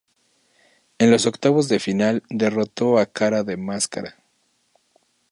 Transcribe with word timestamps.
En 0.97 1.11
los 1.11 1.27
Octavos 1.27 1.69
de 1.69 1.79
final 1.79 2.23
derrotó 2.27 2.97
a 2.97 3.05
Cara 3.05 3.43
de 3.43 3.55
Máscara. 3.55 4.15